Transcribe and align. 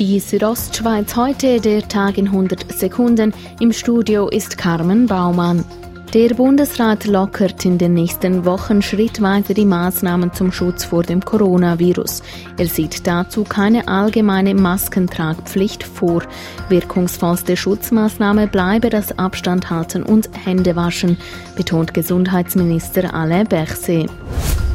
Die 0.00 0.18
Südostschweiz 0.18 1.14
heute, 1.14 1.60
der 1.60 1.86
Tag 1.86 2.18
in 2.18 2.26
100 2.26 2.72
Sekunden. 2.72 3.32
Im 3.60 3.72
Studio 3.72 4.28
ist 4.28 4.58
Carmen 4.58 5.06
Baumann. 5.06 5.64
Der 6.12 6.34
Bundesrat 6.34 7.04
lockert 7.04 7.64
in 7.64 7.78
den 7.78 7.94
nächsten 7.94 8.44
Wochen 8.44 8.82
schrittweise 8.82 9.54
die 9.54 9.64
Maßnahmen 9.64 10.32
zum 10.32 10.50
Schutz 10.50 10.82
vor 10.82 11.04
dem 11.04 11.24
Coronavirus. 11.24 12.24
Er 12.56 12.66
sieht 12.66 13.06
dazu 13.06 13.44
keine 13.44 13.86
allgemeine 13.86 14.54
Maskentragpflicht 14.54 15.84
vor. 15.84 16.24
Wirkungsvollste 16.68 17.56
Schutzmaßnahme 17.56 18.48
bleibe 18.48 18.90
das 18.90 19.16
Abstand 19.16 19.70
halten 19.70 20.02
und 20.02 20.28
Hände 20.44 20.74
waschen, 20.74 21.18
betont 21.54 21.94
Gesundheitsminister 21.94 23.14
Alain 23.14 23.46
Berset. 23.46 24.10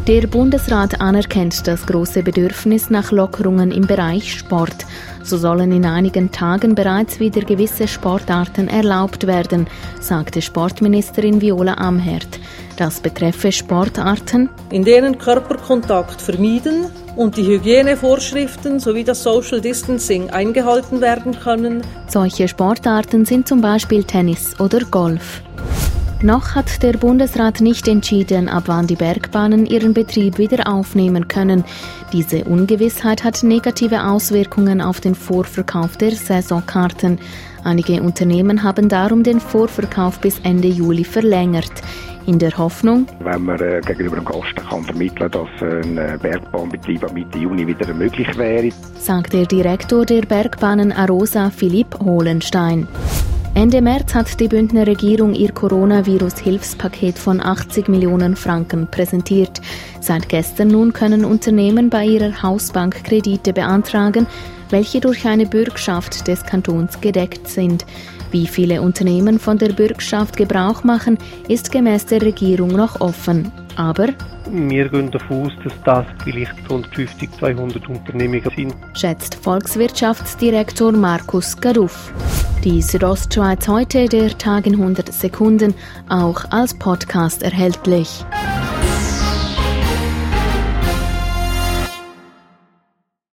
Der 0.10 0.26
Bundesrat 0.26 1.02
anerkennt 1.02 1.68
das 1.68 1.86
große 1.86 2.24
Bedürfnis 2.24 2.90
nach 2.90 3.12
Lockerungen 3.12 3.70
im 3.70 3.86
Bereich 3.86 4.34
Sport. 4.34 4.88
So 5.22 5.38
sollen 5.38 5.72
in 5.72 5.86
einigen 5.86 6.32
Tagen 6.32 6.74
bereits 6.74 7.20
wieder 7.20 7.42
gewisse 7.42 7.88
Sportarten 7.88 8.70
erlaubt 8.70 9.28
werden, 9.28 9.68
sagte 10.02 10.42
Sportministerin 10.42 11.42
Viola 11.42 11.76
Amherd. 11.76 12.40
Das 12.76 13.02
betreffe 13.02 13.52
Sportarten, 13.52 14.50
in 14.72 14.84
denen 14.84 15.20
Körperkontakt 15.20 16.20
vermieden 16.20 16.88
und 17.16 17.38
die 17.38 17.46
Hygienevorschriften 17.46 18.80
sowie 18.80 19.04
das 19.04 19.22
Social 19.22 19.62
Distancing 19.62 20.32
eingehalten 20.32 21.02
werden 21.02 21.40
können. 21.40 21.84
Solche 22.08 22.48
Sportarten 22.48 23.26
sind 23.26 23.48
zum 23.48 23.62
Beispiel 23.62 24.04
Tennis 24.04 24.60
oder 24.60 24.80
Golf. 24.90 25.44
Noch 26.22 26.54
hat 26.54 26.84
der 26.84 26.94
Bundesrat 26.94 27.62
nicht 27.62 27.88
entschieden, 27.88 28.50
ab 28.50 28.64
wann 28.66 28.88
die 28.88 28.98
Bergbahnen 28.98 29.66
ihren 29.66 29.94
Betrieb 29.94 30.38
wieder 30.38 30.68
aufnehmen 30.68 31.30
können. 31.30 31.64
Diese 32.12 32.44
Ungewissheit 32.44 33.24
hat 33.24 33.42
negative 33.42 34.04
Auswirkungen 34.04 34.82
auf 34.82 35.00
den 35.00 35.16
Vorverkauf 35.16 35.96
der 35.96 36.12
Saisonkarten. 36.12 37.20
Einige 37.64 38.02
Unternehmen 38.02 38.64
haben 38.64 38.90
darum 38.90 39.24
den 39.24 39.40
Vorverkauf 39.40 40.20
bis 40.20 40.40
Ende 40.40 40.68
Juli 40.68 41.06
verlängert. 41.06 41.72
In 42.26 42.38
der 42.38 42.56
Hoffnung, 42.58 43.08
wenn 43.22 43.44
man 43.44 43.60
äh, 43.62 43.80
gegenüber 43.80 44.18
dem 44.18 44.26
Gast 44.26 44.56
kann 44.70 44.84
vermitteln 44.84 45.32
dass 45.32 45.48
ein 45.62 45.98
äh, 45.98 46.18
Bergbahnbetrieb 46.22 47.02
ab 47.04 47.14
Mitte 47.14 47.40
Juni 47.40 47.66
wieder 47.66 47.92
möglich 47.94 48.38
wäre, 48.38 48.72
sagt 49.00 49.32
der 49.32 49.46
Direktor 49.46 50.06
der 50.06 50.24
Bergbahnen 50.24 50.92
Arosa 50.92 51.50
Philipp 51.50 51.98
Hohlenstein. 52.04 52.88
Ende 53.60 53.82
März 53.82 54.16
hat 54.16 54.40
die 54.40 54.48
Bündner 54.48 54.88
Regierung 54.88 55.34
ihr 55.34 55.52
Coronavirus-Hilfspaket 55.52 57.20
von 57.20 57.42
80 57.42 57.90
Millionen 57.90 58.38
Franken 58.38 58.88
präsentiert. 58.88 59.60
Seit 60.00 60.30
gestern 60.30 60.70
nun 60.70 60.94
können 60.94 61.26
Unternehmen 61.26 61.90
bei 61.90 62.06
ihrer 62.06 62.42
Hausbank 62.42 63.04
Kredite 63.04 63.52
beantragen, 63.52 64.28
welche 64.70 65.02
durch 65.02 65.26
eine 65.28 65.46
Bürgschaft 65.46 66.30
des 66.30 66.44
Kantons 66.44 67.02
gedeckt 67.02 67.50
sind. 67.50 67.86
Wie 68.32 68.48
viele 68.48 68.82
Unternehmen 68.82 69.40
von 69.40 69.58
der 69.58 69.74
Bürgschaft 69.74 70.38
Gebrauch 70.38 70.86
machen, 70.86 71.18
ist 71.50 71.70
gemäß 71.70 72.06
der 72.06 72.22
Regierung 72.22 72.70
noch 72.70 73.02
offen. 73.02 73.52
Aber 73.76 74.08
wir 74.52 74.90
gehen 74.90 75.12
davon 75.12 75.46
aus, 75.46 75.52
dass 75.64 75.74
das 75.84 76.06
vielleicht 76.24 76.58
150, 76.64 77.32
200 77.40 77.88
Unternehmungen 77.88 78.50
sind. 78.56 78.76
Schätzt 78.94 79.36
Volkswirtschaftsdirektor 79.36 80.92
Markus 80.92 81.60
Garuff. 81.60 82.14
Die 82.64 82.82
Südostschweiz 82.82 83.68
heute, 83.68 84.10
der 84.10 84.38
Tag 84.38 84.68
in 84.68 84.74
100 84.74 85.14
Sekunden, 85.14 85.74
auch 86.10 86.44
als 86.52 86.78
Podcast 86.78 87.42
erhältlich. 87.44 88.26